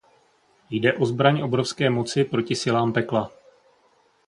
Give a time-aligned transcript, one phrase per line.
[0.69, 3.31] Jde o zbraň obrovské moci proti silám pekla.